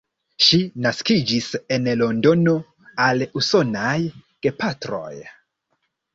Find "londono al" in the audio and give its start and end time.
1.99-3.23